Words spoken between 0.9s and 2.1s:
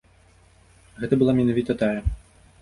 Гэта была менавіта тая.